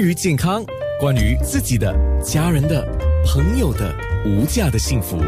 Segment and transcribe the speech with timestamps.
[0.00, 0.64] 于健康，
[0.98, 2.86] 关于自己的、家人的、
[3.26, 5.18] 朋友的无价的幸福，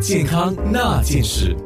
[0.00, 1.56] 健康那件事。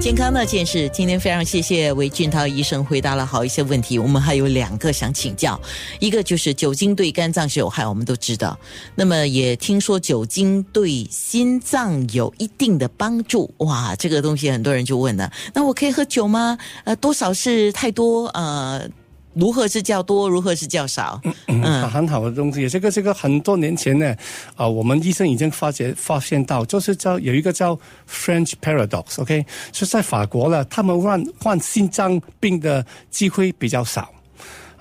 [0.00, 3.98] 健康那件事，今天非常谢谢韦俊涛医生回答了好一些问题。
[3.98, 5.58] 我们还有两个想请教，
[5.98, 8.58] 一个就是酒精对肝脏是有害，我们都知道。
[8.94, 13.50] 那么也听说酒精对心脏有一定的帮助。
[13.58, 16.58] 哇，这个东西很多人就问了，那我可以喝酒吗？
[16.84, 18.26] 呃，多少是太多？
[18.28, 18.86] 呃。
[19.34, 21.20] 如何是较多，如何是较少？
[21.48, 22.68] 嗯，很好的东西。
[22.68, 24.14] 这个这个很多年前呢，
[24.56, 27.78] 啊，我们医生已经发觉发现到，就是叫有一个叫
[28.08, 34.10] French paradox，OK，是在法国了，他们患患心脏病的机会比较少。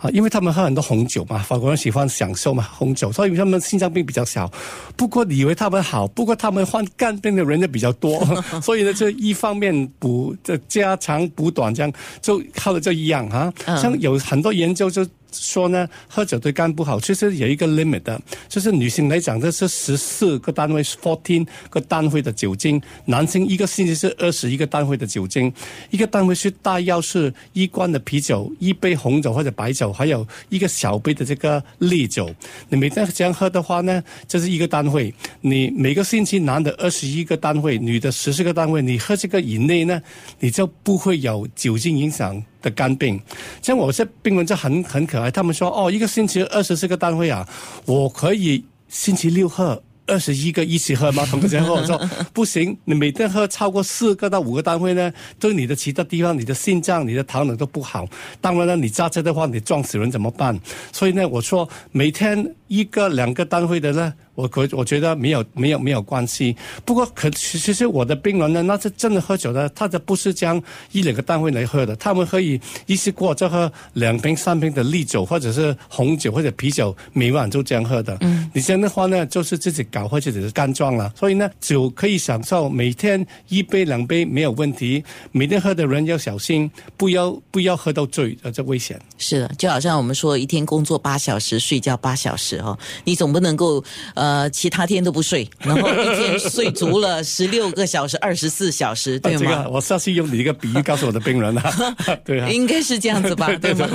[0.04, 4.52] 啊，因为他们喝很多红酒嘛，法国人喜欢享受嘛红酒，所以他们心脏病比较小。
[4.98, 8.22] 不过你以为他们好，不过他们患肝病的人就比较多，
[8.62, 13.54] 所以呢，就一方面补这加长补短，这样就靠的就一样啊。
[13.82, 15.08] 像有很多研究就。
[15.34, 25.52] 说呢，喝酒对肝不好，其实有一个 limit 的，就是女性来讲，这是十四个单位，fourteen 个单位的酒精；男性一个星期是二十一个单位的酒精。
[25.90, 32.34] 一个单位是大约是一罐的啤酒、一杯红酒或者白酒，还有一个小杯的这个烈酒。
[32.70, 35.14] 你每天这样喝的话呢，这是一个单位。
[35.42, 40.02] 你每个星期男的二十一个单位，女的十四个单位，你喝这个以内呢，
[40.40, 42.44] 你就不会有酒精影响。
[42.64, 43.22] 的肝病，
[43.62, 45.30] 像我这病人就很很可爱。
[45.30, 47.48] 他们说：“哦，一个星期二十四个单位啊，
[47.86, 52.02] 我可以星期六喝二十一个一起喝吗？”同个前后我说
[52.34, 58.08] ：“不行，你每天喝超过四个到五个单位呢，对你的其他地方、你的心脏、你的糖能都不好。
[58.40, 60.58] 当然了，你揸车的话，你撞死人怎么办？
[60.92, 78.18] 所以呢，我说每天一个两个单位的呢。”我可我觉得没有没有没有关系，不过可其实我的病人呢，那是真的喝酒的，他的不是将一两个单位来喝的，他们可以一次过就喝两瓶三瓶的烈酒，或者是红酒或者啤酒，每晚就这样喝的。
[78.22, 81.12] 嗯，你这样的话呢，就是自己搞坏自己的肝脏了。
[81.16, 89.00] 所以呢，酒可以享受，每天一杯两杯没有问题，每天喝的人要小心，不要不要喝到醉，呃，这危险。
[89.18, 93.84] 是的，就好像我们说一天工作八小时，睡觉八小时哦，你总不能够
[94.16, 99.68] 呃其他天都不睡， 然后一天睡足了十六个小时，二十四小时，对吗？
[99.70, 101.96] 我下次用你一个比喻告诉我的病人啊，
[102.26, 103.88] 对啊，应该是这样子吧， 对吗？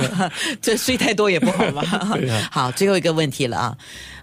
[0.61, 1.83] 这睡太多也不好嘛。
[2.51, 3.77] 好，最后一个问题了啊。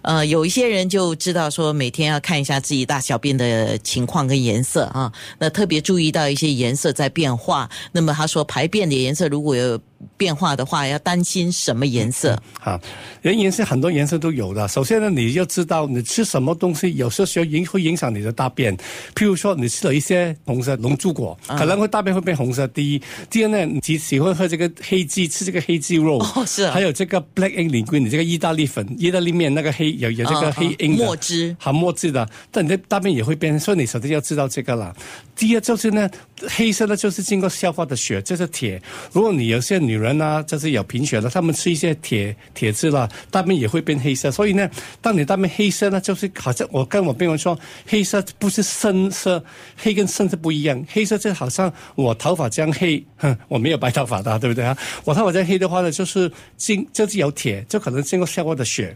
[0.07, 7.69] 呃，有一些人就知道说，每天要看一下自己大小便的情况跟颜色啊，那特别注意到一些颜色在变化。
[7.91, 9.77] 那么他说，排便的颜色如果有
[10.15, 12.41] 变化的话，要担心什么颜色？
[12.57, 12.79] 好，
[13.21, 14.65] 人颜色很多颜色都有的。
[14.69, 18.73] 首先呢，你要知道你吃什么东西，有时候影会影响你的大便。
[19.13, 22.65] 譬如说，你吃了一些红色龙珠果，可能会大便会变红色。
[22.67, 29.96] 第一，第二呢，你喜欢喝这个黑鸡，吃这个黑鸡肉，哦是，还有这个 black ink 里面你这个意大利粉、意大利面那个黑。
[29.97, 34.95] 有有这个黑印墨汁，含墨汁的，但你的大便也会变，所以你首先要知道这个啦。
[35.35, 36.09] 第二就是呢，
[36.49, 38.81] 黑色的就是经过消化的血，这是铁。
[39.11, 44.31] 如果你有些女人呢，就是有贫血的，她们吃一些铁铁质了，大便也会变黑色。
[44.31, 44.69] 所以呢，
[45.01, 49.43] 当你大便黑色呢，就是好像我跟我病人说，黑色不是深色，
[49.75, 50.83] 黑跟深色不一样。
[50.91, 54.75] 黑色就好像我头发这样黑，哼，我没有白头发的，对不对啊？
[55.03, 58.95] 我头发这样黑的话呢，就是经就是有铁，就可能经过消化的血。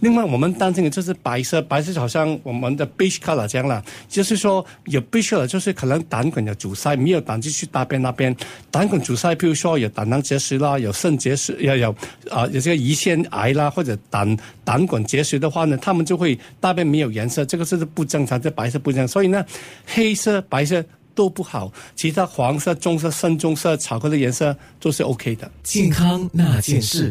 [0.00, 0.52] 另外我们。
[0.62, 8.36] 担心的就是白色，白色好像我们的 beige color 这样了，就是说有 beige 啦就是可能胆管有阻塞，没有胆汁去大便那边。
[8.70, 11.90] 胆管阻塞，譬如说有胆囊结石啦，有肾结石，要有
[12.30, 19.08] 啊有这个胰腺癌啦，或者胆胆管结石的话呢，他们就会大便没有颜色，这个是不正常，这白色不正常。
[19.08, 19.44] 所以呢，
[19.84, 25.50] 黑色、白色都不好，其他黄色、棕色、深棕色、巧克力颜色都是 OK 的。
[25.64, 27.10] 健康那件事。